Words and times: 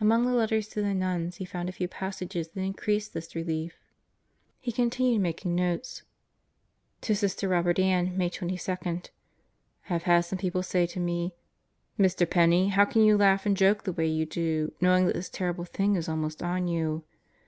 Among 0.00 0.24
the 0.24 0.30
letters 0.32 0.68
to 0.68 0.82
the 0.82 0.94
nuns, 0.94 1.38
he 1.38 1.44
found 1.44 1.68
a 1.68 1.72
few 1.72 1.88
passages 1.88 2.46
that 2.46 2.60
increased 2.60 3.12
this 3.12 3.34
relief. 3.34 3.76
He 4.60 4.70
continued 4.70 5.20
making 5.20 5.56
notes: 5.56 6.04
To 7.00 7.16
Sister 7.16 7.48
Robert 7.48 7.80
Ann, 7.80 8.16
May 8.16 8.30
22: 8.30 8.70
I 8.86 9.02
have 9.82 10.04
had 10.04 10.20
some 10.20 10.38
people 10.38 10.62
say 10.62 10.86
to 10.86 11.00
me: 11.00 11.34
"Mr. 11.98 12.30
Penney, 12.30 12.68
how 12.68 12.84
can 12.84 13.02
you 13.02 13.16
laugh 13.16 13.46
and 13.46 13.56
joke 13.56 13.82
the 13.82 13.92
way 13.92 14.06
you 14.06 14.26
do, 14.26 14.72
knowing 14.80 15.06
that 15.06 15.14
this 15.14 15.28
terrible 15.28 15.64
thing 15.64 15.96
is 15.96 16.08
almost 16.08 16.40
on 16.40 16.68
you?" 16.68 17.02